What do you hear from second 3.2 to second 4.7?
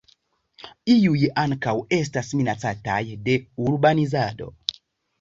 de urbanizado.